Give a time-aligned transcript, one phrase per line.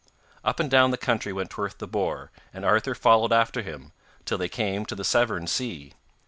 [0.43, 3.91] Up and down the country went Trwyth the boar, and Arthur followed after him,
[4.25, 5.93] till they came to the Severn sea.